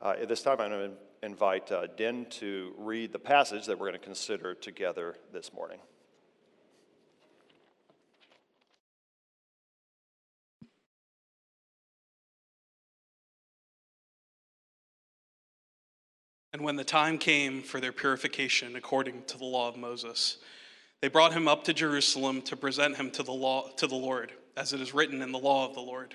[0.00, 0.96] Uh, at this time, I'm going to
[1.26, 5.78] invite uh, Den to read the passage that we're going to consider together this morning.
[16.52, 20.38] And when the time came for their purification according to the law of Moses,
[21.00, 24.32] they brought him up to Jerusalem to present him to the law to the Lord,
[24.56, 26.14] as it is written in the law of the Lord.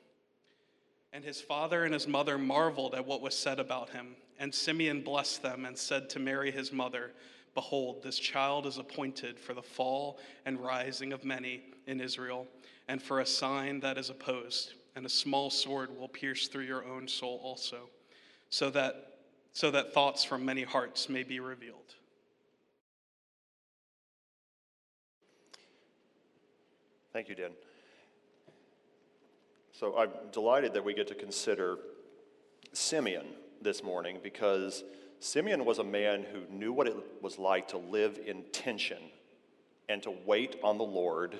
[1.13, 4.15] And his father and his mother marveled at what was said about him.
[4.39, 7.11] And Simeon blessed them and said to Mary his mother,
[7.53, 12.47] Behold, this child is appointed for the fall and rising of many in Israel,
[12.87, 16.85] and for a sign that is opposed, and a small sword will pierce through your
[16.85, 17.89] own soul also,
[18.49, 19.17] so that,
[19.51, 21.95] so that thoughts from many hearts may be revealed.
[27.11, 27.51] Thank you, Dan.
[29.81, 31.79] So I'm delighted that we get to consider
[32.71, 33.25] Simeon
[33.63, 34.83] this morning because
[35.19, 38.99] Simeon was a man who knew what it was like to live in tension
[39.89, 41.39] and to wait on the Lord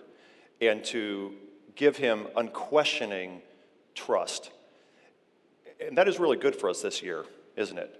[0.59, 1.35] and to
[1.75, 3.43] give him unquestioning
[3.93, 4.49] trust.
[5.79, 7.25] And that is really good for us this year,
[7.55, 7.95] isn't it?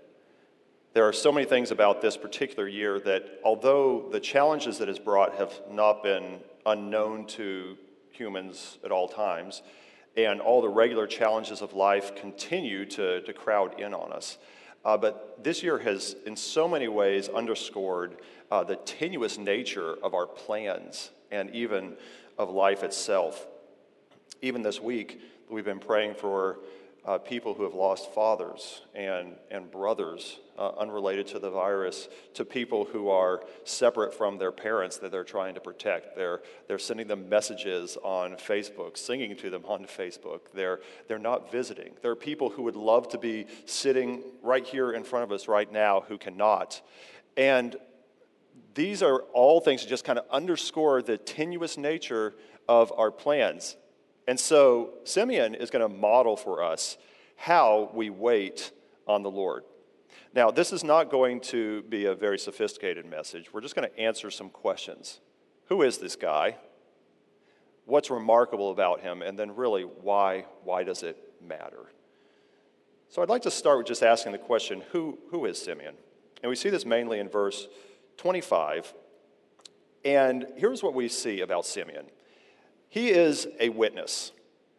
[0.94, 4.98] There are so many things about this particular year that, although the challenges that it's
[4.98, 7.78] brought have not been unknown to
[8.10, 9.62] humans at all times,
[10.18, 14.38] and all the regular challenges of life continue to, to crowd in on us.
[14.84, 18.18] Uh, but this year has, in so many ways, underscored
[18.50, 21.94] uh, the tenuous nature of our plans and even
[22.38, 23.48] of life itself.
[24.42, 26.60] Even this week, we've been praying for
[27.06, 32.46] uh, people who have lost fathers and, and brothers uh, unrelated to the virus, to
[32.46, 36.16] people who are separate from their parents that they're trying to protect.
[36.16, 40.42] They're, they're sending them messages on Facebook, singing to them on Facebook.
[40.54, 41.94] They're, they're not visiting.
[42.04, 45.48] There are people who would love to be sitting right here in front of us
[45.48, 46.80] right now who cannot.
[47.36, 47.76] And
[48.76, 52.36] these are all things that just kind of underscore the tenuous nature
[52.70, 53.78] of our plans.
[54.28, 57.00] And so Simeon is going to model for us
[57.36, 58.72] how we wait
[59.08, 59.64] on the Lord.
[60.34, 63.54] Now, this is not going to be a very sophisticated message.
[63.54, 65.20] We're just going to answer some questions.
[65.66, 66.58] Who is this guy?
[67.86, 69.22] What's remarkable about him?
[69.22, 71.92] And then, really, why, why does it matter?
[73.10, 75.96] So, I'd like to start with just asking the question who, who is Simeon?
[76.42, 77.68] And we see this mainly in verse
[78.18, 78.94] 25.
[80.04, 82.06] And here's what we see about Simeon
[82.92, 84.34] he is a witness.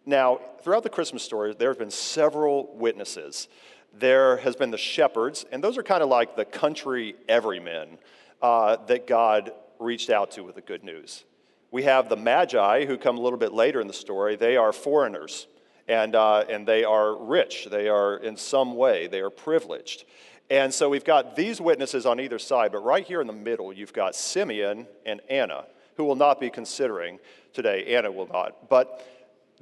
[0.04, 3.48] Now, throughout the Christmas story, there have been several witnesses.
[3.94, 7.98] There has been the shepherds, and those are kind of like the country everymen
[8.40, 11.24] uh, that God reached out to with the good news.
[11.70, 14.36] We have the Magi, who come a little bit later in the story.
[14.36, 15.46] They are foreigners,
[15.88, 17.68] and, uh, and they are rich.
[17.70, 20.04] They are, in some way, they are privileged.
[20.50, 23.72] And so we've got these witnesses on either side, but right here in the middle,
[23.72, 25.64] you've got Simeon and Anna,
[25.96, 27.18] who will not be considering
[27.52, 27.94] today.
[27.94, 28.68] Anna will not.
[28.68, 29.06] But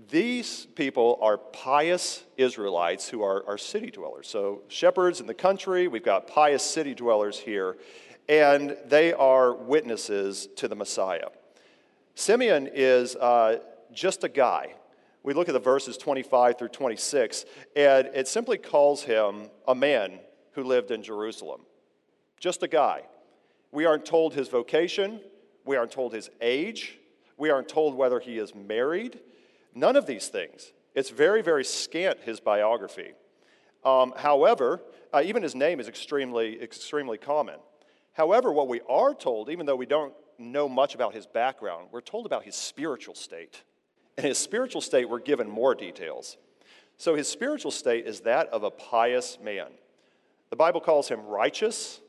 [0.09, 4.29] these people are pious Israelites who are, are city dwellers.
[4.29, 7.77] So, shepherds in the country, we've got pious city dwellers here,
[8.29, 11.29] and they are witnesses to the Messiah.
[12.15, 13.59] Simeon is uh,
[13.93, 14.75] just a guy.
[15.23, 17.45] We look at the verses 25 through 26,
[17.77, 20.21] and it simply calls him a man
[20.53, 21.63] who lived in Jerusalem.
[22.39, 23.03] Just a guy.
[23.71, 25.21] We aren't told his vocation,
[25.65, 26.99] we aren't told his age,
[27.37, 29.21] we aren't told whether he is married.
[29.75, 30.73] None of these things.
[30.95, 33.13] It's very, very scant, his biography.
[33.85, 34.83] Um, however,
[35.13, 37.57] uh, even his name is extremely, extremely common.
[38.13, 42.01] However, what we are told, even though we don't know much about his background, we're
[42.01, 43.63] told about his spiritual state.
[44.17, 46.37] And his spiritual state, we're given more details.
[46.97, 49.69] So his spiritual state is that of a pious man.
[50.51, 52.01] The Bible calls him righteous,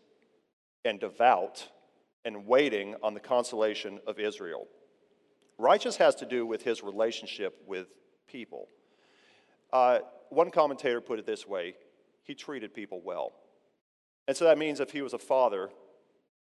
[0.86, 1.68] and devout
[2.26, 4.68] and waiting on the consolation of Israel.
[5.62, 7.86] Righteous has to do with his relationship with
[8.28, 8.68] people.
[9.72, 10.00] Uh,
[10.30, 11.76] one commentator put it this way
[12.24, 13.34] he treated people well.
[14.28, 15.70] And so that means if he was a father,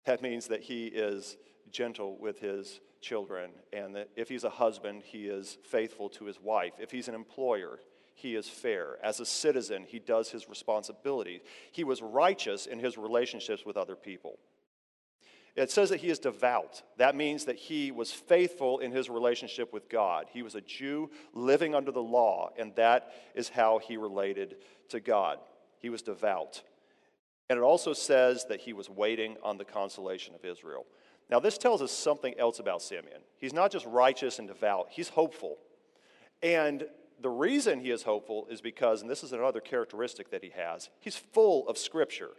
[0.06, 1.38] that means that he is
[1.71, 6.39] gentle with his children, and that if he's a husband, he is faithful to his
[6.42, 6.74] wife.
[6.80, 7.80] If he's an employer,
[8.16, 8.98] he is fair.
[9.04, 11.42] As a citizen, he does his responsibility.
[11.71, 14.39] He was righteous in his relationships with other people.
[15.56, 16.82] It says that he is devout.
[16.98, 20.26] That means that he was faithful in his relationship with God.
[20.32, 24.56] He was a Jew living under the law, and that is how he related
[24.90, 25.38] to God.
[25.80, 26.64] He was devout.
[27.50, 30.88] And it also says that he was waiting on the consolation of Israel.
[31.30, 33.22] Now, this tells us something else about Simeon.
[33.38, 35.58] He's not just righteous and devout, he's hopeful.
[36.42, 36.86] And
[37.22, 40.90] the reason he is hopeful is because, and this is another characteristic that he has,
[41.00, 42.32] he's full of scripture.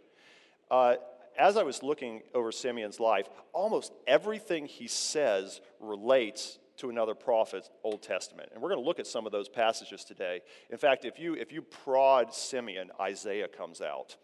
[0.69, 0.95] Uh,
[1.37, 7.69] as I was looking over Simeon's life, almost everything he says relates to another prophet,
[7.83, 8.49] Old Testament.
[8.53, 10.41] And we're going to look at some of those passages today.
[10.69, 14.17] In fact, if you, if you prod Simeon, Isaiah comes out.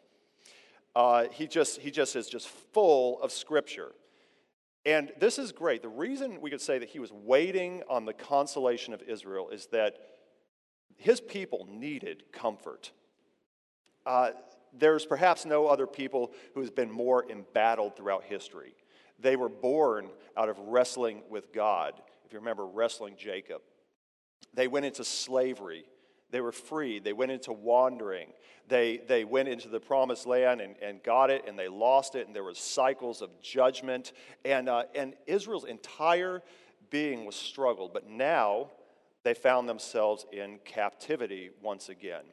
[0.95, 3.91] Uh, he, just, he just is just full of scripture.
[4.85, 5.81] And this is great.
[5.81, 9.67] The reason we could say that he was waiting on the consolation of Israel is
[9.67, 9.97] that
[10.97, 12.91] his people needed comfort.
[14.05, 14.31] Uh,
[14.77, 18.73] there's perhaps no other people who has been more embattled throughout history.
[19.19, 21.93] They were born out of wrestling with God.
[22.25, 23.61] If you remember wrestling Jacob,
[24.53, 25.85] they went into slavery.
[26.31, 26.99] They were free.
[26.99, 28.29] They went into wandering.
[28.67, 32.27] They, they went into the promised land and, and got it, and they lost it,
[32.27, 34.13] and there was cycles of judgment.
[34.45, 36.41] And, uh, and Israel's entire
[36.89, 38.71] being was struggled, but now
[39.23, 42.23] they found themselves in captivity once again.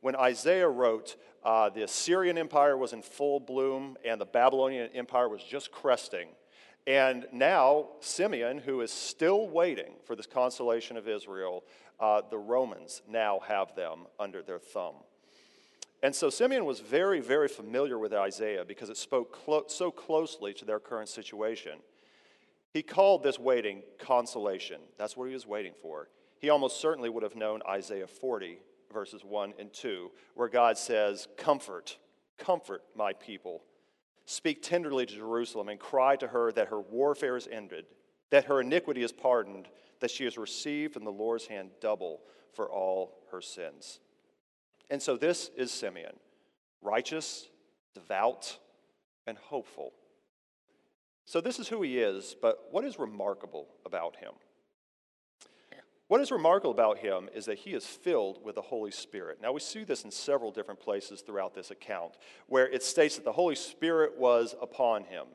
[0.00, 5.28] When Isaiah wrote, uh, the Assyrian Empire was in full bloom and the Babylonian Empire
[5.28, 6.28] was just cresting.
[6.86, 11.64] And now, Simeon, who is still waiting for this consolation of Israel,
[11.98, 14.94] uh, the Romans now have them under their thumb.
[16.02, 20.54] And so Simeon was very, very familiar with Isaiah because it spoke clo- so closely
[20.54, 21.78] to their current situation.
[22.72, 24.80] He called this waiting consolation.
[24.96, 26.08] That's what he was waiting for.
[26.38, 28.58] He almost certainly would have known Isaiah 40,
[28.92, 31.98] verses 1 and 2, where God says, Comfort,
[32.38, 33.62] comfort my people.
[34.26, 37.86] Speak tenderly to Jerusalem and cry to her that her warfare is ended,
[38.30, 39.68] that her iniquity is pardoned,
[40.00, 42.20] that she has received from the Lord's hand double
[42.52, 44.00] for all her sins.
[44.88, 46.16] And so this is Simeon,
[46.82, 47.48] righteous,
[47.94, 48.58] devout,
[49.26, 49.92] and hopeful.
[51.26, 54.32] So this is who he is, but what is remarkable about him?
[56.10, 59.38] What is remarkable about him is that he is filled with the Holy Spirit.
[59.40, 62.14] Now, we see this in several different places throughout this account,
[62.48, 65.26] where it states that the Holy Spirit was upon him.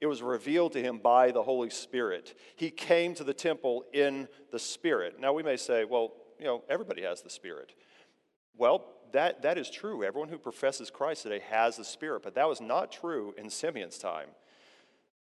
[0.00, 2.36] It was revealed to him by the Holy Spirit.
[2.56, 5.20] He came to the temple in the Spirit.
[5.20, 7.76] Now, we may say, well, you know, everybody has the Spirit.
[8.58, 10.02] Well, that, that is true.
[10.02, 13.96] Everyone who professes Christ today has the Spirit, but that was not true in Simeon's
[13.96, 14.30] time.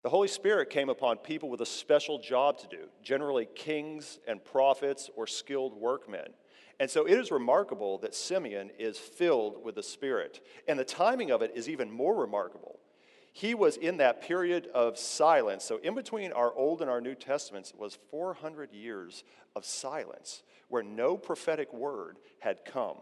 [0.03, 4.45] The Holy Spirit came upon people with a special job to do, generally kings and
[4.45, 6.35] prophets or skilled workmen.
[6.81, 10.45] And so it is remarkable that Simeon is filled with the Spirit.
[10.67, 12.81] And the timing of it is even more remarkable.
[13.33, 15.65] He was in that period of silence.
[15.65, 19.25] So, in between our Old and our New Testaments was 400 years
[19.55, 22.97] of silence where no prophetic word had come.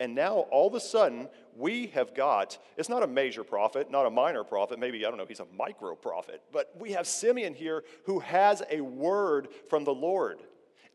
[0.00, 4.06] And now, all of a sudden, we have got, it's not a major prophet, not
[4.06, 7.54] a minor prophet, maybe, I don't know, he's a micro prophet, but we have Simeon
[7.54, 10.40] here who has a word from the Lord.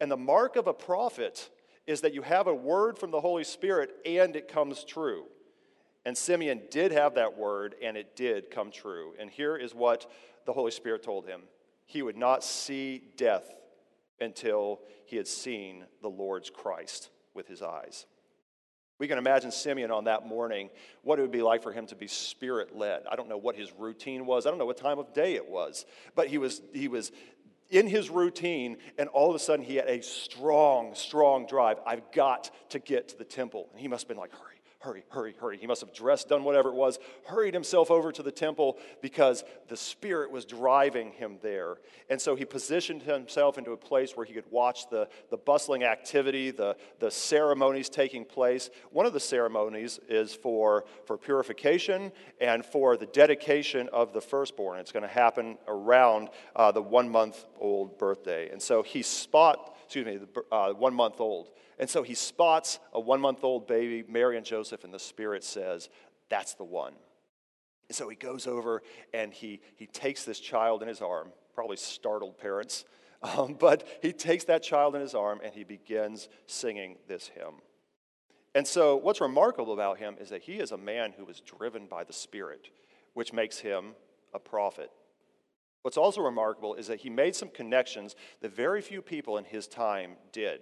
[0.02, 1.50] And the mark of a prophet
[1.88, 5.26] is that you have a word from the Holy Spirit and it comes true.
[6.06, 9.14] And Simeon did have that word and it did come true.
[9.20, 10.10] And here is what
[10.46, 11.42] the Holy Spirit told him
[11.86, 13.56] he would not see death
[14.22, 18.06] until he had seen the Lord's Christ with his eyes.
[19.00, 20.70] We can imagine Simeon on that morning,
[21.04, 23.04] what it would be like for him to be spirit led.
[23.10, 24.46] I don't know what his routine was.
[24.46, 25.86] I don't know what time of day it was.
[26.16, 27.14] But he was, he was
[27.70, 31.78] in his routine, and all of a sudden he had a strong, strong drive.
[31.86, 33.70] I've got to get to the temple.
[33.72, 35.58] And he must have been like, hurry, hurry, hurry, hurry.
[35.58, 39.44] He must have dressed, done whatever it was, hurried himself over to the temple because
[39.68, 41.78] the Spirit was driving him there.
[42.10, 45.84] And so he positioned himself into a place where he could watch the, the bustling
[45.84, 48.70] activity, the, the ceremonies taking place.
[48.92, 54.80] One of the ceremonies is for, for purification and for the dedication of the firstborn.
[54.80, 58.50] It's going to happen around uh, the one month old birthday.
[58.50, 61.50] And so he spot, excuse me, the uh, one month old.
[61.80, 65.44] And so he spots a one month old baby, Mary and Joseph, and the Spirit
[65.44, 65.90] says,
[66.30, 66.94] That's the one.
[67.88, 68.84] And so he goes over
[69.14, 72.86] and he, he takes this child in his arm, probably startled parents,
[73.24, 77.56] um, but he takes that child in his arm and he begins singing this hymn.
[78.56, 81.86] And so, what's remarkable about him is that he is a man who was driven
[81.86, 82.70] by the Spirit,
[83.14, 83.92] which makes him
[84.34, 84.92] a prophet.
[85.84, 89.68] What's also remarkable is that he made some connections that very few people in his
[89.68, 90.62] time did.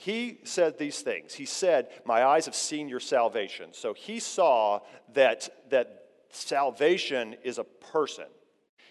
[0.00, 1.34] He said these things.
[1.34, 3.74] He said, My eyes have seen your salvation.
[3.74, 4.80] So he saw
[5.12, 8.24] that, that salvation is a person.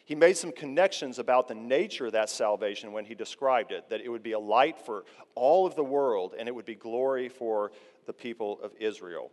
[0.05, 4.01] He made some connections about the nature of that salvation when he described it, that
[4.01, 7.27] it would be a light for all of the world and it would be glory
[7.27, 7.71] for
[8.05, 9.31] the people of Israel.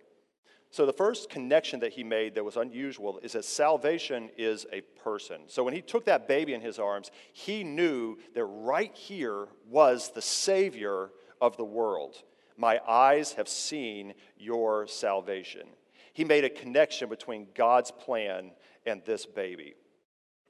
[0.71, 4.81] So, the first connection that he made that was unusual is that salvation is a
[5.03, 5.43] person.
[5.47, 10.11] So, when he took that baby in his arms, he knew that right here was
[10.13, 12.23] the Savior of the world.
[12.57, 15.67] My eyes have seen your salvation.
[16.13, 18.53] He made a connection between God's plan
[18.87, 19.75] and this baby.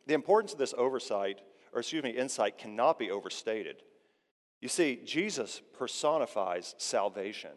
[0.07, 1.41] The importance of this oversight,
[1.73, 3.83] or excuse me, insight, cannot be overstated.
[4.61, 7.51] You see, Jesus personifies salvation.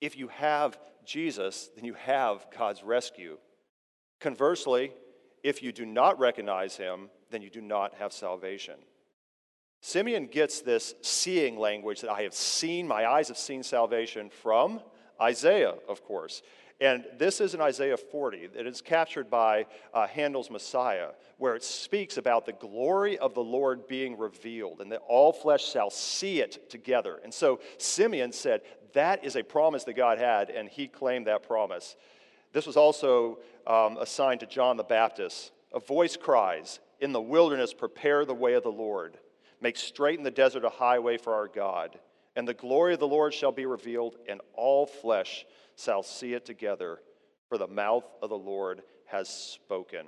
[0.00, 3.38] If you have Jesus, then you have God's rescue.
[4.20, 4.92] Conversely,
[5.42, 8.74] if you do not recognize him, then you do not have salvation.
[9.86, 14.80] Simeon gets this seeing language that I have seen, my eyes have seen salvation from
[15.20, 16.40] Isaiah, of course.
[16.80, 21.62] And this is in Isaiah 40 that is captured by uh, Handel's Messiah, where it
[21.62, 26.40] speaks about the glory of the Lord being revealed and that all flesh shall see
[26.40, 27.20] it together.
[27.22, 28.62] And so Simeon said
[28.94, 31.94] that is a promise that God had, and he claimed that promise.
[32.54, 35.52] This was also um, assigned to John the Baptist.
[35.74, 39.18] A voice cries, In the wilderness, prepare the way of the Lord.
[39.64, 41.98] Make straight in the desert a highway for our God.
[42.36, 46.44] And the glory of the Lord shall be revealed, and all flesh shall see it
[46.44, 47.00] together,
[47.48, 50.04] for the mouth of the Lord has spoken.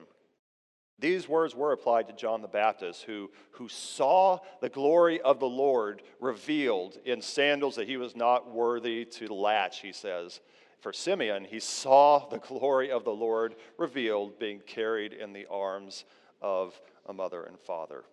[0.99, 5.49] These words were applied to John the Baptist, who, who saw the glory of the
[5.49, 10.43] Lord revealed in sandals that he was not worthy to latch, he says.
[10.81, 16.05] For Simeon, he saw the glory of the Lord revealed, being carried in the arms
[16.43, 18.05] of a mother and father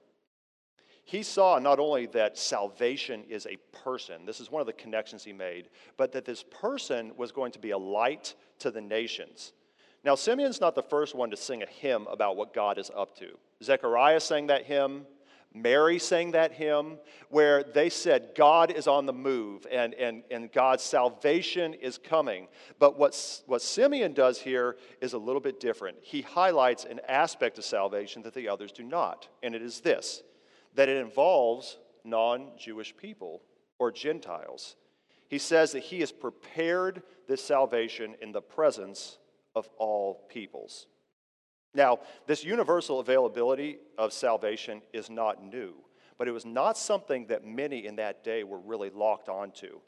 [1.05, 5.23] he saw not only that salvation is a person, this is one of the connections
[5.23, 9.51] he made, but that this person was going to be a light to the nations.
[10.05, 13.17] Now, Simeon's not the first one to sing a hymn about what God is up
[13.19, 13.37] to.
[13.61, 15.05] Zechariah sang that hymn.
[15.53, 16.97] Mary sang that hymn
[17.29, 22.47] where they said, God is on the move and, and, and God's salvation is coming.
[22.79, 25.97] But what, what Simeon does here is a little bit different.
[26.01, 30.23] He highlights an aspect of salvation that the others do not, and it is this
[30.75, 33.41] that it involves non Jewish people
[33.79, 34.75] or Gentiles.
[35.29, 39.17] He says that he has prepared this salvation in the presence
[39.55, 40.87] of all peoples.
[41.73, 45.73] Now, this universal availability of salvation is not new,
[46.17, 49.79] but it was not something that many in that day were really locked onto.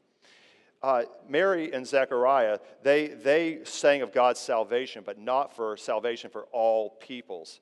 [0.81, 6.45] Uh, Mary and Zechariah, they, they sang of God's salvation, but not for salvation for
[6.51, 7.59] all peoples.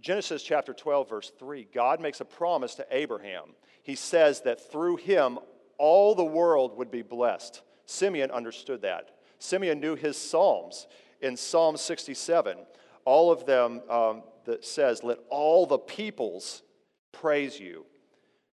[0.00, 3.54] Genesis chapter 12, verse 3, God makes a promise to Abraham.
[3.82, 5.38] He says that through him,
[5.78, 7.62] all the world would be blessed.
[7.86, 9.10] Simeon understood that.
[9.38, 10.86] Simeon knew his Psalms.
[11.20, 12.56] In Psalm 67,
[13.04, 16.62] all of them um, that says, Let all the peoples
[17.12, 17.84] praise you.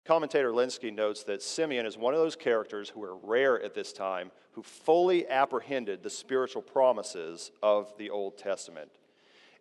[0.05, 3.93] Commentator Lenski notes that Simeon is one of those characters who are rare at this
[3.93, 8.91] time who fully apprehended the spiritual promises of the Old Testament.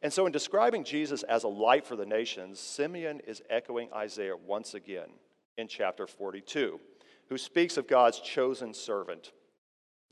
[0.03, 4.35] And so, in describing Jesus as a light for the nations, Simeon is echoing Isaiah
[4.35, 5.07] once again
[5.57, 6.77] in chapter 42,
[7.29, 9.31] who speaks of God's chosen servant.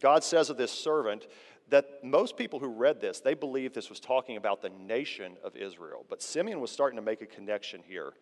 [0.02, 1.28] God says of this servant
[1.70, 5.58] that most people who read this, they believed this was talking about the nation of
[5.58, 6.06] Israel.
[6.10, 8.14] But Simeon was starting to make a connection here.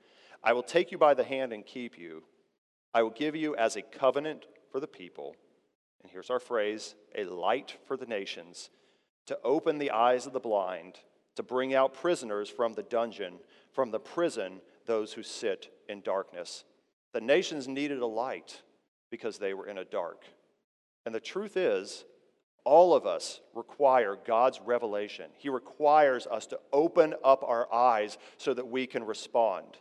[0.43, 2.23] I will take you by the hand and keep you.
[2.95, 5.35] I will give you as a covenant for the people.
[6.01, 8.71] And here's our phrase a light for the nations,
[9.27, 10.97] to open the eyes of the blind
[11.39, 13.35] to bring out prisoners from the dungeon,
[13.71, 16.65] from the prison, those who sit in darkness.
[17.13, 18.61] The nations needed a light
[19.09, 20.25] because they were in a dark.
[21.05, 22.03] And the truth is,
[22.65, 25.31] all of us require God's revelation.
[25.37, 29.77] He requires us to open up our eyes so that we can respond.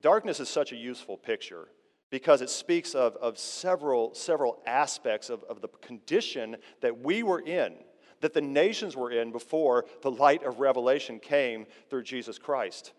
[0.00, 1.68] Darkness is such a useful picture
[2.08, 7.40] because it speaks of, of several, several aspects of, of the condition that we were
[7.40, 7.74] in
[8.20, 12.92] that the nations were in before the light of revelation came through Jesus Christ.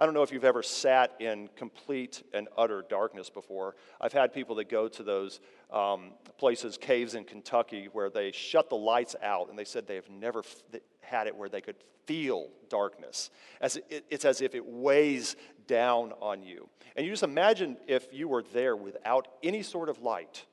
[0.00, 3.76] I don't know if you've ever sat in complete and utter darkness before.
[4.00, 5.40] I've had people that go to those
[5.70, 9.94] um, places, caves in Kentucky, where they shut the lights out, and they said they
[9.94, 11.76] have never f- had it where they could
[12.06, 13.30] feel darkness.
[13.60, 15.36] As it, it's as if it weighs
[15.68, 16.68] down on you.
[16.96, 20.44] And you just imagine if you were there without any sort of light,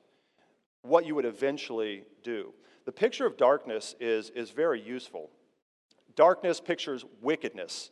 [0.82, 2.54] what you would eventually do.
[2.84, 5.30] The picture of darkness is, is very useful.
[6.16, 7.90] Darkness pictures wickedness.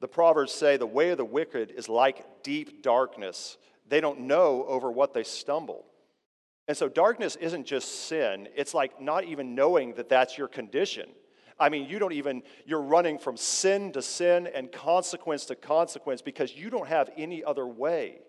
[0.00, 3.58] The Proverbs say the way of the wicked is like deep darkness.
[3.88, 5.84] They don't know over what they stumble.
[6.68, 11.08] And so darkness isn't just sin, it's like not even knowing that that's your condition.
[11.58, 16.22] I mean, you don't even, you're running from sin to sin and consequence to consequence
[16.22, 18.20] because you don't have any other way.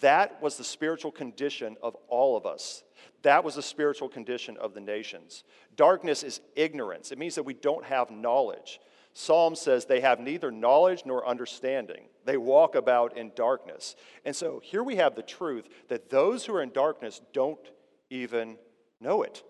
[0.00, 2.82] That was the spiritual condition of all of us.
[3.22, 5.44] That was the spiritual condition of the nations.
[5.76, 8.80] Darkness is ignorance, it means that we don't have knowledge.
[9.14, 12.08] Psalm says they have neither knowledge nor understanding.
[12.24, 13.94] They walk about in darkness.
[14.24, 17.70] And so here we have the truth that those who are in darkness don't
[18.08, 18.56] even
[19.00, 19.42] know it.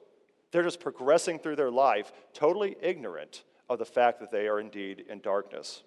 [0.50, 5.04] They're just progressing through their life totally ignorant of the fact that they are indeed
[5.08, 5.84] in darkness.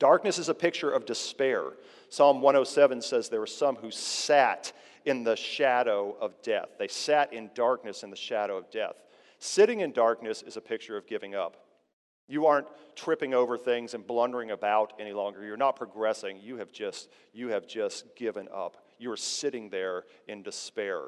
[0.00, 1.64] Darkness is a picture of despair.
[2.08, 4.72] Psalm 107 says there were some who sat
[5.04, 6.70] in the shadow of death.
[6.78, 8.96] They sat in darkness in the shadow of death.
[9.38, 11.66] Sitting in darkness is a picture of giving up.
[12.28, 15.44] You aren't tripping over things and blundering about any longer.
[15.44, 16.38] You're not progressing.
[16.40, 18.78] You have just, you have just given up.
[18.98, 21.02] You are sitting there in despair.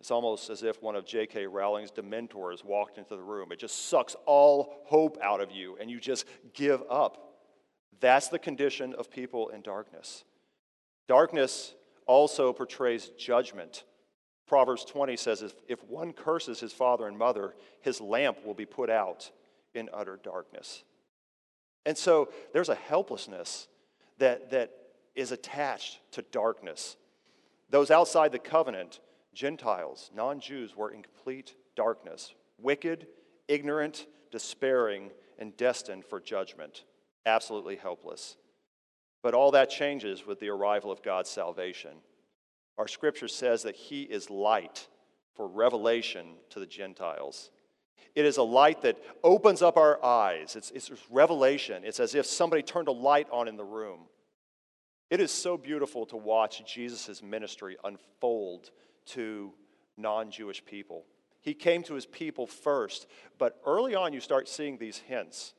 [0.00, 1.46] It's almost as if one of J.K.
[1.46, 3.52] Rowling's dementors walked into the room.
[3.52, 7.23] It just sucks all hope out of you, and you just give up.
[8.04, 10.24] That's the condition of people in darkness.
[11.08, 11.72] Darkness
[12.04, 13.84] also portrays judgment.
[14.46, 18.66] Proverbs 20 says if, if one curses his father and mother, his lamp will be
[18.66, 19.30] put out
[19.72, 20.84] in utter darkness.
[21.86, 23.68] And so there's a helplessness
[24.18, 24.72] that, that
[25.14, 26.98] is attached to darkness.
[27.70, 29.00] Those outside the covenant
[29.32, 33.06] Gentiles, non Jews, were in complete darkness, wicked,
[33.48, 36.84] ignorant, despairing, and destined for judgment,
[37.26, 38.36] absolutely helpless.
[39.22, 41.92] But all that changes with the arrival of God's salvation.
[42.76, 44.86] Our scripture says that He is light
[45.34, 47.50] for revelation to the Gentiles.
[48.14, 50.54] It is a light that opens up our eyes.
[50.56, 51.82] It's, it's revelation.
[51.84, 54.00] It's as if somebody turned a light on in the room.
[55.10, 58.70] It is so beautiful to watch Jesus' ministry unfold
[59.06, 59.52] to
[59.96, 61.04] non Jewish people.
[61.40, 63.06] He came to his people first,
[63.38, 65.52] but early on you start seeing these hints.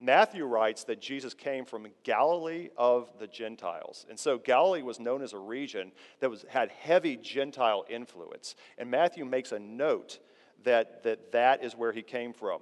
[0.00, 4.04] Matthew writes that Jesus came from Galilee of the Gentiles.
[4.10, 8.56] And so Galilee was known as a region that was, had heavy Gentile influence.
[8.76, 10.18] And Matthew makes a note
[10.64, 12.60] that that, that is where he came from.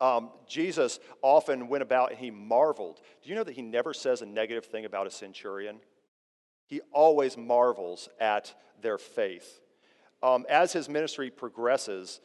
[0.00, 3.00] Um, Jesus often went about and he marveled.
[3.22, 5.78] Do you know that he never says a negative thing about a centurion?
[6.66, 9.60] He always marvels at their faith.
[10.22, 12.20] Um, as his ministry progresses,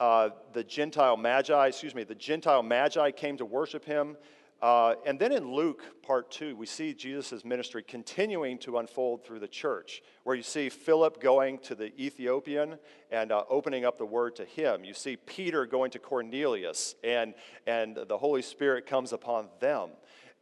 [0.00, 4.16] uh, the Gentile magi, excuse me, the Gentile magi came to worship him.
[4.62, 9.38] Uh, and then in Luke part two, we see Jesus' ministry continuing to unfold through
[9.38, 12.78] the church, where you see Philip going to the Ethiopian
[13.10, 14.84] and uh, opening up the word to him.
[14.84, 17.32] You see Peter going to Cornelius, and,
[17.66, 19.90] and the Holy Spirit comes upon them.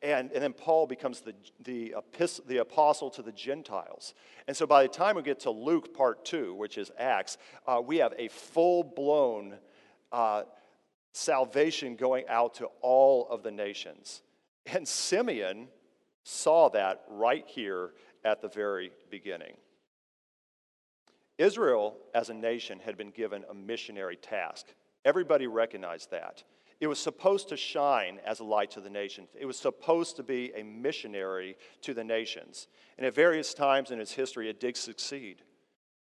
[0.01, 1.35] And, and then Paul becomes the,
[1.65, 4.15] the, epistle, the apostle to the Gentiles.
[4.47, 7.83] And so by the time we get to Luke part two, which is Acts, uh,
[7.85, 9.57] we have a full blown
[10.13, 10.45] uh,
[11.13, 14.23] salvation going out to all of the nations.
[14.67, 15.69] And Simeon
[16.23, 17.91] saw that right here
[18.25, 19.57] at the very beginning.
[21.39, 24.67] Israel, as a nation, had been given a missionary task.
[25.05, 26.43] Everybody recognized that.
[26.81, 29.31] It was supposed to shine as a light to the nations.
[29.39, 32.69] It was supposed to be a missionary to the nations.
[32.97, 35.43] And at various times in its history, it did succeed.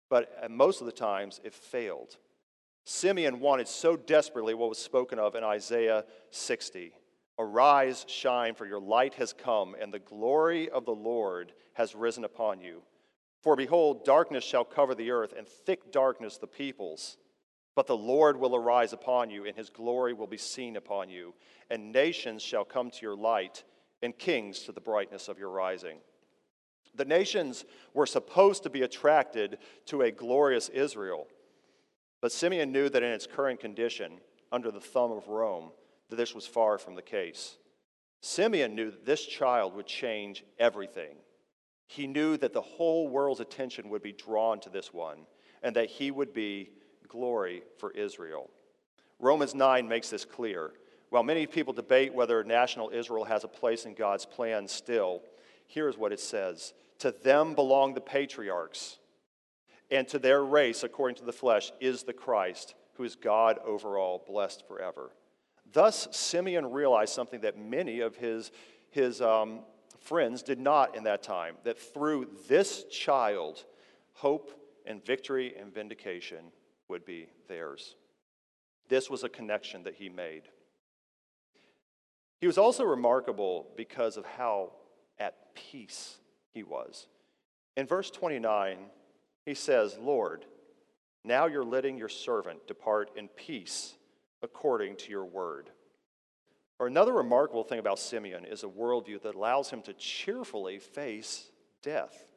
[0.08, 2.16] But most of the times, it failed.
[2.84, 6.92] Simeon wanted so desperately what was spoken of in Isaiah 60
[7.40, 12.24] Arise, shine, for your light has come, and the glory of the Lord has risen
[12.24, 12.82] upon you.
[13.42, 17.16] For behold, darkness shall cover the earth, and thick darkness the peoples.
[17.74, 21.35] But the Lord will arise upon you, and his glory will be seen upon you.
[21.70, 23.64] And nations shall come to your light,
[24.02, 25.98] and kings to the brightness of your rising.
[26.94, 31.28] The nations were supposed to be attracted to a glorious Israel.
[32.20, 34.18] But Simeon knew that in its current condition,
[34.50, 35.70] under the thumb of Rome,
[36.09, 37.59] that this was far from the case.
[38.20, 41.16] Simeon knew that this child would change everything.
[41.87, 45.26] He knew that the whole world's attention would be drawn to this one,
[45.62, 46.70] and that he would be
[47.09, 48.51] glory for Israel.
[49.18, 50.73] Romans 9 makes this clear.
[51.11, 55.23] While many people debate whether national Israel has a place in God's plan still,
[55.66, 58.99] here's what it says To them belong the patriarchs,
[59.90, 63.99] and to their race, according to the flesh, is the Christ, who is God over
[63.99, 65.11] all, blessed forever.
[65.73, 68.51] Thus, Simeon realized something that many of his,
[68.90, 69.61] his um,
[70.01, 73.64] friends did not in that time that through this child,
[74.14, 74.51] hope
[74.87, 76.51] and victory and vindication
[76.88, 77.96] would be theirs.
[78.88, 80.42] This was a connection that he made.
[82.40, 84.72] He was also remarkable because of how
[85.18, 86.18] at peace
[86.53, 87.07] he was.
[87.77, 88.79] In verse 29,
[89.44, 90.44] he says, Lord,
[91.24, 93.94] now you're letting your servant depart in peace
[94.42, 95.70] according to your word.
[96.79, 101.51] Or another remarkable thing about Simeon is a worldview that allows him to cheerfully face
[101.83, 102.27] death.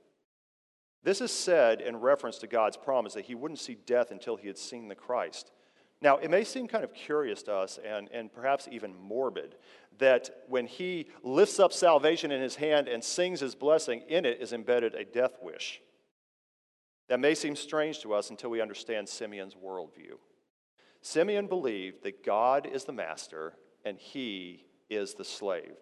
[1.03, 4.47] This is said in reference to God's promise that he wouldn't see death until he
[4.47, 5.51] had seen the Christ.
[6.01, 9.55] Now, it may seem kind of curious to us and, and perhaps even morbid
[9.99, 14.41] that when he lifts up salvation in his hand and sings his blessing, in it
[14.41, 15.81] is embedded a death wish.
[17.07, 20.17] That may seem strange to us until we understand Simeon's worldview.
[21.01, 23.53] Simeon believed that God is the master
[23.85, 25.75] and he is the slave.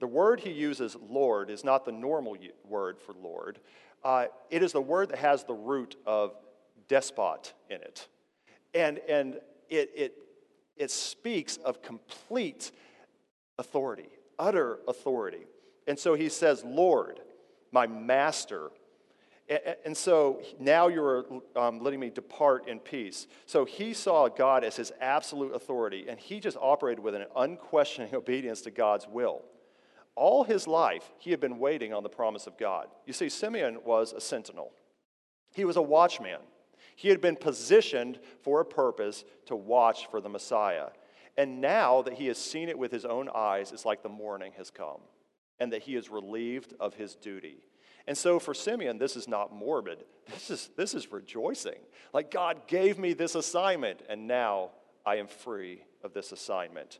[0.00, 3.60] The word he uses, Lord, is not the normal word for Lord.
[4.04, 6.34] Uh, it is the word that has the root of
[6.88, 8.06] despot in it.
[8.74, 9.34] And, and
[9.70, 10.14] it, it,
[10.76, 12.72] it speaks of complete
[13.58, 15.46] authority, utter authority.
[15.86, 17.20] And so he says, Lord,
[17.72, 18.70] my master.
[19.84, 23.26] And so now you're um, letting me depart in peace.
[23.46, 28.14] So he saw God as his absolute authority, and he just operated with an unquestioning
[28.14, 29.42] obedience to God's will.
[30.16, 32.86] All his life, he had been waiting on the promise of God.
[33.06, 34.72] You see, Simeon was a sentinel,
[35.52, 36.40] he was a watchman.
[36.96, 40.90] He had been positioned for a purpose to watch for the Messiah.
[41.36, 44.52] And now that he has seen it with his own eyes, it's like the morning
[44.56, 45.00] has come
[45.58, 47.64] and that he is relieved of his duty.
[48.06, 50.04] And so for Simeon, this is not morbid.
[50.26, 51.78] This is, this is rejoicing.
[52.14, 54.70] Like God gave me this assignment, and now
[55.04, 56.98] I am free of this assignment.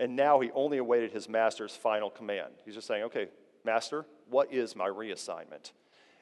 [0.00, 2.54] And now he only awaited his master's final command.
[2.64, 3.28] He's just saying, okay,
[3.64, 5.72] master, what is my reassignment?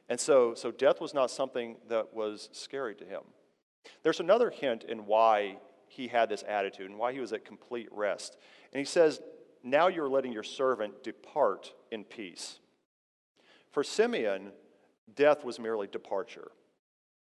[0.08, 3.20] And so, so death was not something that was scary to him.
[4.02, 7.88] There's another hint in why he had this attitude and why he was at complete
[7.92, 8.36] rest.
[8.72, 9.20] And he says,
[9.62, 12.58] Now you're letting your servant depart in peace.
[13.70, 14.50] For Simeon,
[15.14, 16.50] death was merely departure.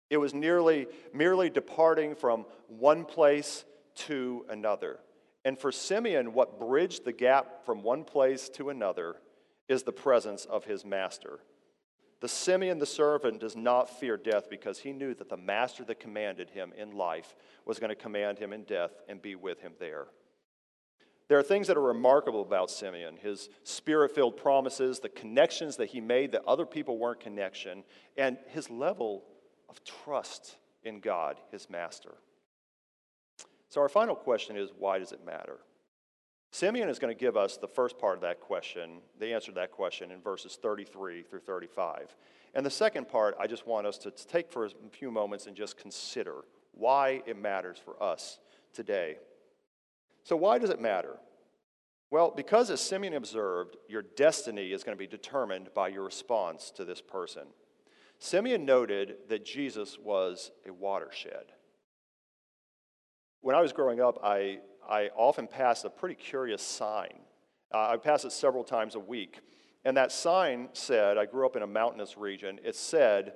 [0.09, 3.63] It was nearly, merely departing from one place
[3.95, 4.99] to another.
[5.43, 9.15] And for Simeon, what bridged the gap from one place to another
[9.67, 11.39] is the presence of his master.
[12.19, 15.99] The Simeon, the servant, does not fear death because he knew that the master that
[15.99, 19.73] commanded him in life was going to command him in death and be with him
[19.79, 20.05] there.
[21.27, 25.89] There are things that are remarkable about Simeon his spirit filled promises, the connections that
[25.89, 27.83] he made that other people weren't connection,
[28.17, 29.23] and his level
[29.69, 32.15] of trust in God, his master.
[33.71, 35.59] So, our final question is why does it matter?
[36.51, 39.55] Simeon is going to give us the first part of that question, the answer to
[39.55, 42.13] that question, in verses 33 through 35.
[42.53, 45.55] And the second part, I just want us to take for a few moments and
[45.55, 48.39] just consider why it matters for us
[48.73, 49.15] today.
[50.25, 51.15] So, why does it matter?
[52.09, 56.71] Well, because as Simeon observed, your destiny is going to be determined by your response
[56.71, 57.43] to this person.
[58.19, 61.53] Simeon noted that Jesus was a watershed.
[63.41, 67.21] When I was growing up, I I often passed a pretty curious sign.
[67.73, 69.39] Uh, I passed it several times a week.
[69.85, 73.33] And that sign said, I grew up in a mountainous region, it said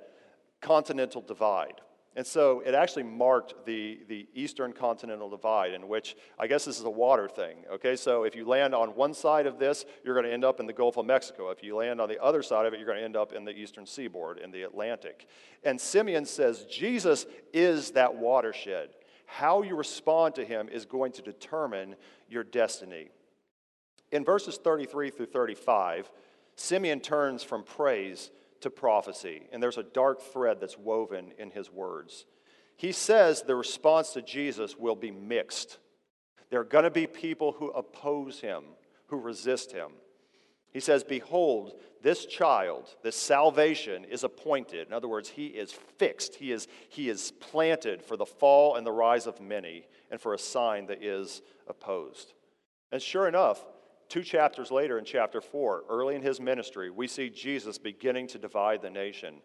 [0.60, 1.80] Continental Divide.
[2.14, 6.78] And so it actually marked the, the Eastern Continental Divide, in which I guess this
[6.78, 7.58] is a water thing.
[7.72, 10.60] Okay, so if you land on one side of this, you're going to end up
[10.60, 11.50] in the Gulf of Mexico.
[11.50, 13.44] If you land on the other side of it, you're going to end up in
[13.44, 15.26] the Eastern Seaboard, in the Atlantic.
[15.62, 18.90] And Simeon says Jesus is that watershed.
[19.26, 21.96] How you respond to him is going to determine
[22.28, 23.08] your destiny.
[24.12, 26.10] In verses 33 through 35,
[26.54, 31.70] Simeon turns from praise to prophecy, and there's a dark thread that's woven in his
[31.70, 32.24] words.
[32.76, 35.78] He says the response to Jesus will be mixed.
[36.50, 38.64] There are going to be people who oppose him,
[39.08, 39.90] who resist him.
[40.76, 44.86] He says, Behold, this child, this salvation is appointed.
[44.86, 46.34] In other words, he is fixed.
[46.34, 50.34] He is, he is planted for the fall and the rise of many and for
[50.34, 52.34] a sign that is opposed.
[52.92, 53.64] And sure enough,
[54.10, 58.38] two chapters later in chapter 4, early in his ministry, we see Jesus beginning to
[58.38, 59.36] divide the nation.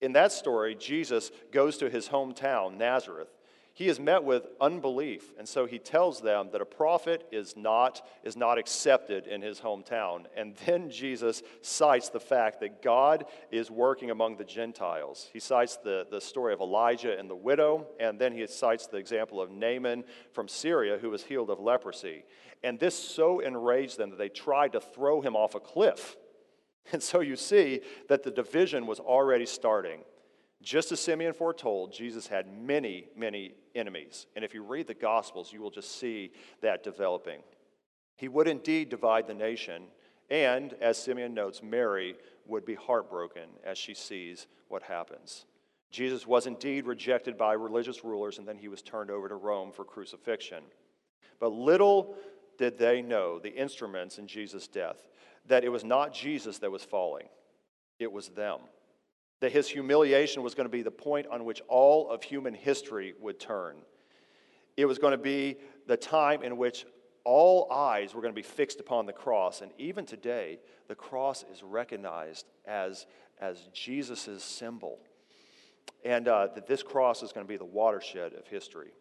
[0.00, 3.35] In that story, Jesus goes to his hometown, Nazareth.
[3.76, 5.34] He is met with unbelief.
[5.38, 9.60] And so he tells them that a prophet is not, is not accepted in his
[9.60, 10.24] hometown.
[10.34, 15.28] And then Jesus cites the fact that God is working among the Gentiles.
[15.30, 18.96] He cites the, the story of Elijah and the widow, and then he cites the
[18.96, 22.24] example of Naaman from Syria who was healed of leprosy.
[22.64, 26.16] And this so enraged them that they tried to throw him off a cliff.
[26.92, 30.02] And so you see that the division was already starting.
[30.62, 34.26] Just as Simeon foretold, Jesus had many, many enemies.
[34.34, 37.40] And if you read the Gospels, you will just see that developing.
[38.16, 39.84] He would indeed divide the nation,
[40.30, 42.16] and as Simeon notes, Mary
[42.46, 45.44] would be heartbroken as she sees what happens.
[45.90, 49.70] Jesus was indeed rejected by religious rulers, and then he was turned over to Rome
[49.70, 50.64] for crucifixion.
[51.38, 52.16] But little
[52.58, 54.96] did they know, the instruments in Jesus' death,
[55.46, 57.28] that it was not Jesus that was falling,
[57.98, 58.60] it was them
[59.40, 63.14] that his humiliation was going to be the point on which all of human history
[63.20, 63.76] would turn.
[64.76, 66.86] It was going to be the time in which
[67.24, 69.60] all eyes were going to be fixed upon the cross.
[69.60, 73.06] And even today, the cross is recognized as,
[73.40, 74.98] as Jesus' symbol.
[76.04, 78.92] And uh, that this cross is going to be the watershed of history.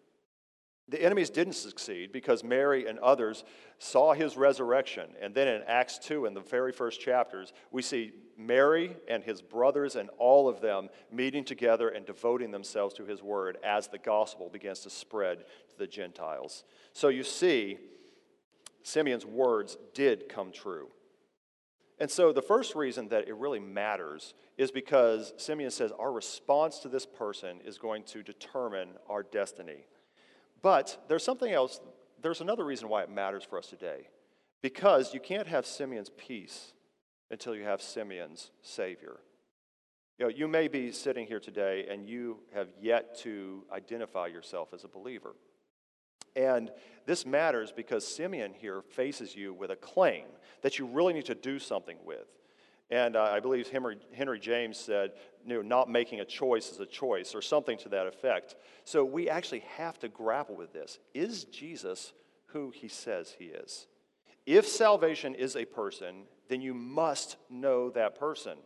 [0.88, 3.44] The enemies didn't succeed because Mary and others
[3.80, 5.10] saw his resurrection.
[5.20, 9.42] And then in Acts 2, in the very first chapters, we see Mary and his
[9.42, 13.98] brothers and all of them meeting together and devoting themselves to his word as the
[13.98, 16.64] gospel begins to spread to the Gentiles.
[16.94, 17.80] So you see,
[18.84, 20.90] Simeon's words did come true.
[21.98, 26.80] And so the first reason that it really matters is because Simeon says our response
[26.80, 29.86] to this person is going to determine our destiny.
[30.66, 31.80] But there's something else,
[32.24, 34.08] there's another reason why it matters for us today.
[34.64, 36.74] Because you can't have Simeon's peace
[37.30, 39.18] until you have Simeon's Savior.
[40.18, 44.70] You know, you may be sitting here today and you have yet to identify yourself
[44.74, 45.36] as a believer.
[46.36, 46.72] And
[47.06, 50.26] this matters because Simeon here faces you with a claim
[50.64, 52.26] that you really need to do something with.
[52.92, 55.14] And uh, I believe Henry, Henry James said,
[55.46, 58.56] you know, not making a choice is a choice, or something to that effect.
[58.84, 61.00] So we actually have to grapple with this.
[61.14, 62.14] Is Jesus
[62.48, 63.88] who he says he is?
[64.46, 68.58] If salvation is a person, then you must know that person.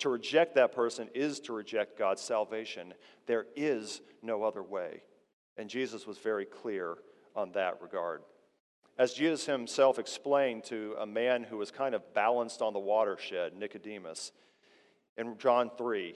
[0.00, 2.92] To reject that person is to reject God's salvation.
[3.26, 5.02] There is no other way.
[5.56, 6.96] And Jesus was very clear
[7.34, 8.22] on that regard.
[8.98, 13.56] As Jesus himself explained to a man who was kind of balanced on the watershed,
[13.56, 14.32] Nicodemus,
[15.16, 16.14] in John 3,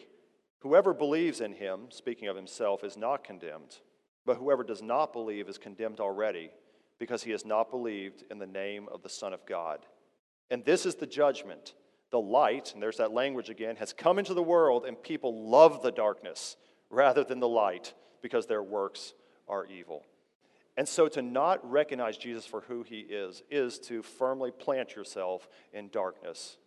[0.60, 3.78] whoever believes in him, speaking of himself, is not condemned,
[4.26, 6.50] but whoever does not believe is condemned already,
[6.98, 9.80] because he has not believed in the name of the Son of God.
[10.50, 11.74] And this is the judgment.
[12.10, 15.82] The light, and there's that language again, has come into the world, and people love
[15.82, 16.56] the darkness
[16.90, 19.12] rather than the light because their works
[19.48, 20.04] are evil.
[20.76, 25.48] And so to not recognize Jesus for who he is, is to firmly plant yourself
[25.72, 26.58] in darkness.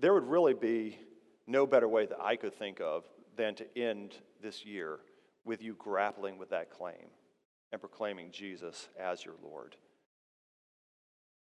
[0.00, 0.98] There would really be
[1.46, 3.04] no better way that I could think of
[3.36, 4.98] than to end this year
[5.44, 7.10] with you grappling with that claim
[7.70, 9.76] and proclaiming Jesus as your Lord.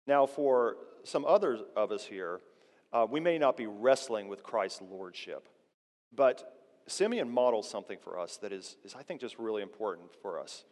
[0.06, 2.40] Now, for some others of us here,
[2.92, 5.48] uh, we may not be wrestling with Christ's lordship,
[6.14, 10.38] but Simeon models something for us that is, is I think, just really important for
[10.40, 10.64] us.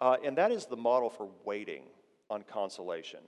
[0.00, 1.84] Uh, and that is the model for waiting
[2.30, 3.20] on consolation.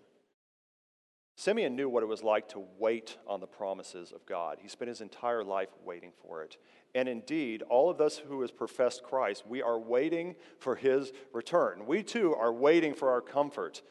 [1.39, 4.57] Simeon knew what it was like to wait on the promises of God.
[4.61, 6.57] He spent his entire life waiting for it.
[6.95, 11.85] And indeed, all of us who has professed Christ, we are waiting for his return.
[11.87, 13.83] We too are waiting for our comfort.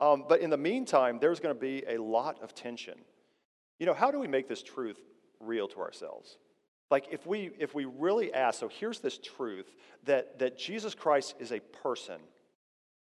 [0.00, 2.98] Um, but in the meantime, there's going to be a lot of tension.
[3.80, 5.00] You know, how do we make this truth
[5.40, 6.38] real to ourselves?
[6.92, 9.74] Like if we if we really ask, so here's this truth
[10.04, 12.20] that that Jesus Christ is a person.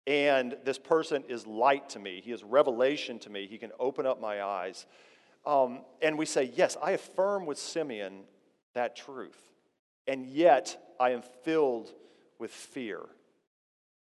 [0.04, 2.20] And this person is light to me.
[2.24, 3.46] He is revelation to me.
[3.46, 4.84] He can open up my eyes.
[5.46, 8.24] Um, and we say, Yes, I affirm with Simeon
[8.74, 9.38] that truth.
[10.08, 11.92] And yet I am filled
[12.40, 13.02] with fear.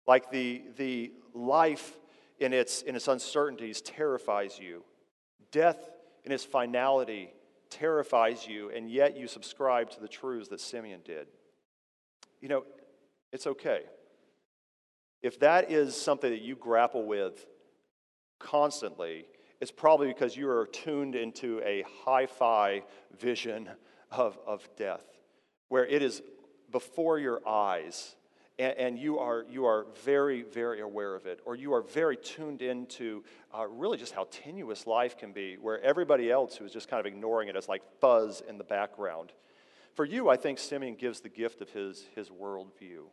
[0.07, 1.99] Like the, the life
[2.39, 4.85] in its, in its uncertainties terrifies you,
[5.51, 5.91] death
[6.25, 7.33] in its finality
[7.71, 11.27] terrifies you, and yet you subscribe to the truths that Simeon did.
[12.41, 12.65] You know,
[13.33, 13.83] it's okay.
[15.23, 17.47] If that is something that you grapple with
[18.39, 19.27] constantly,
[19.61, 22.83] it's probably because you are tuned into a hi fi
[23.19, 23.69] vision
[24.11, 25.05] of, of death,
[25.69, 26.23] where it is
[26.71, 28.15] before your eyes
[28.59, 32.63] and, you, are, you are very, very aware of it, or you are very tuned
[32.63, 33.23] into
[33.57, 37.01] uh, really just how tenuous life can be, where everybody else who is just kind
[37.01, 39.33] of ignoring it is like fuzz in the background.
[39.95, 43.05] For you, I think Simeon gives the gift of his, his worldview.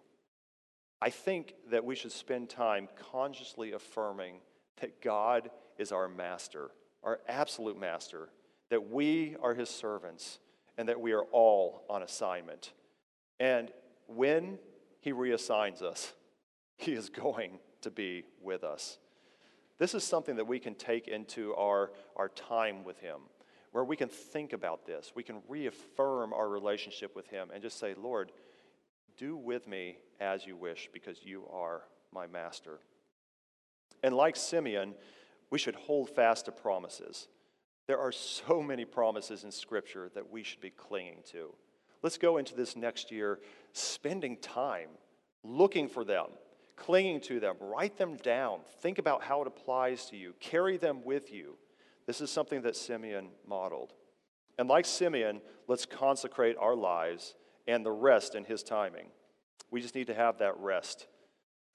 [1.01, 4.35] I think that we should spend time consciously affirming
[4.79, 6.71] that God is our master,
[7.03, 8.29] our absolute master,
[8.69, 10.39] that we are his servants,
[10.77, 12.71] and that we are all on assignment.
[13.39, 13.71] And
[14.07, 14.57] when
[15.03, 16.13] he reassigns us,
[16.77, 18.99] he is going to be with us.
[19.77, 23.17] This is something that we can take into our, our time with him,
[23.73, 25.11] where we can think about this.
[25.13, 28.31] We can reaffirm our relationship with him and just say, Lord,
[29.17, 31.81] do with me as you wish, because you are
[32.13, 32.79] my master.
[34.03, 34.93] And like Simeon,
[35.49, 37.27] we should hold fast to promises.
[37.87, 41.53] There are so many promises in Scripture that we should be clinging to.
[42.01, 43.39] Let's go into this next year
[43.73, 44.89] spending time
[45.43, 46.27] looking for them,
[46.75, 51.03] clinging to them, write them down, think about how it applies to you, carry them
[51.03, 51.55] with you.
[52.05, 53.93] This is something that Simeon modeled.
[54.57, 57.35] And like Simeon, let's consecrate our lives
[57.67, 59.07] and the rest in his timing.
[59.71, 61.07] We just need to have that rest.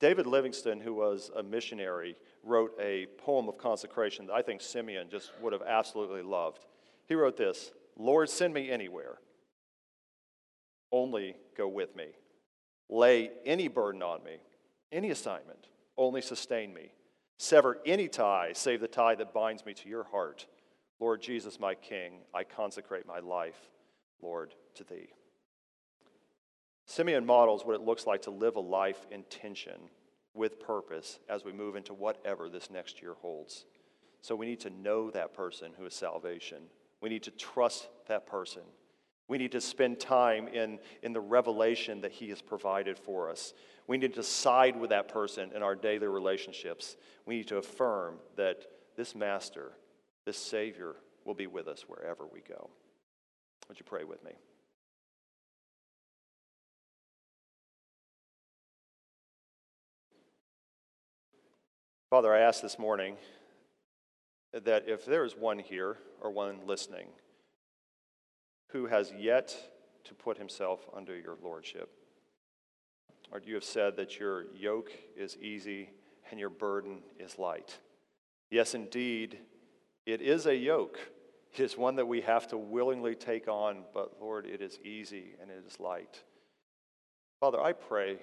[0.01, 5.09] David Livingstone, who was a missionary, wrote a poem of consecration that I think Simeon
[5.11, 6.67] just would have absolutely loved.
[7.07, 9.19] He wrote this Lord, send me anywhere,
[10.93, 12.07] only go with me.
[12.89, 14.39] Lay any burden on me,
[14.91, 16.93] any assignment, only sustain me.
[17.39, 20.47] Sever any tie, save the tie that binds me to your heart.
[20.99, 23.71] Lord Jesus, my King, I consecrate my life,
[24.21, 25.11] Lord, to thee.
[26.87, 29.79] Simeon models what it looks like to live a life in tension
[30.35, 33.67] with purpose as we move into whatever this next year holds.
[34.23, 36.63] So we need to know that person who is salvation.
[37.01, 38.63] We need to trust that person.
[39.29, 43.53] We need to spend time in, in the revelation that he has provided for us.
[43.87, 46.97] We need to side with that person in our daily relationships.
[47.27, 48.65] We need to affirm that
[48.97, 49.73] this master,
[50.25, 52.71] this Savior, will be with us wherever we go.
[53.69, 54.33] Would you pray with me?
[62.09, 63.17] Father, I ask this morning
[64.55, 67.09] that if there is one here or one listening
[68.69, 69.57] who has yet
[70.05, 71.91] to put himself under your lordship,
[73.33, 75.91] or you have said that your yoke is easy
[76.31, 77.79] and your burden is light.
[78.51, 79.39] Yes, indeed,
[80.07, 80.99] it is a yoke.
[81.53, 85.35] It is one that we have to willingly take on, but Lord, it is easy
[85.41, 86.23] and it is light.
[87.41, 88.19] Father, I pray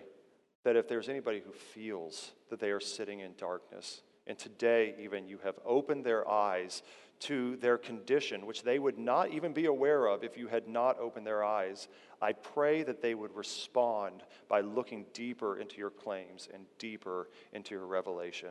[0.63, 5.27] that if there's anybody who feels that they are sitting in darkness, and today even
[5.27, 6.83] you have opened their eyes
[7.17, 10.99] to their condition, which they would not even be aware of if you had not
[10.99, 11.87] opened their eyes,
[12.21, 17.73] I pray that they would respond by looking deeper into your claims and deeper into
[17.73, 18.49] your revelation.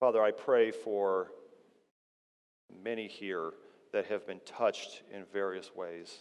[0.00, 1.32] Father, I pray for
[2.82, 3.52] many here
[3.92, 6.18] that have been touched in various ways.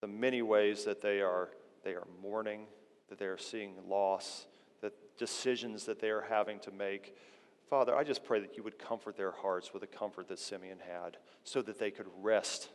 [0.00, 1.50] The many ways that they are,
[1.84, 2.66] they are mourning,
[3.08, 4.46] that they are seeing loss,
[5.18, 7.14] decisions that they are having to make.
[7.68, 10.78] Father, I just pray that you would comfort their hearts with the comfort that Simeon
[10.78, 12.70] had so that they could rest.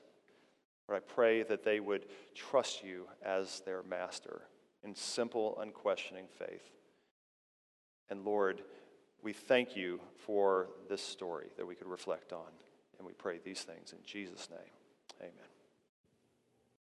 [0.87, 4.41] Or I pray that they would trust you as their master
[4.83, 6.71] in simple, unquestioning faith.
[8.09, 8.63] And Lord,
[9.23, 12.51] we thank you for this story that we could reflect on.
[12.97, 14.59] And we pray these things in Jesus' name.
[15.21, 15.50] Amen.